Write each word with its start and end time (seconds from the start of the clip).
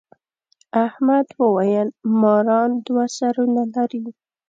احمد 0.85 1.27
وويل: 1.41 1.87
ماران 2.21 2.71
دوه 2.85 3.05
سرونه 3.17 3.63
لري. 3.75 4.03